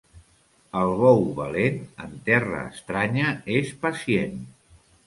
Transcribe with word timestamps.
El 0.79 0.93
bou 1.01 1.21
valent, 1.41 1.77
en 2.07 2.17
terra 2.31 2.65
estranya 2.73 3.39
és 3.61 3.75
pacient. 3.87 4.39